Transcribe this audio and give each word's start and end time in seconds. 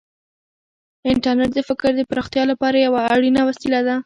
انټرنیټ 1.11 1.51
د 1.55 1.59
فکر 1.69 1.89
د 1.95 2.01
پراختیا 2.09 2.43
لپاره 2.51 2.77
یوه 2.87 2.99
اړینه 3.15 3.41
وسیله 3.49 3.79
ده. 3.87 3.95